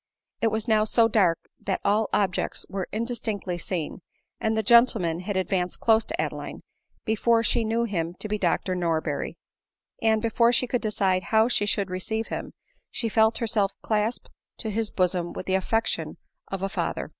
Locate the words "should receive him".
11.67-12.51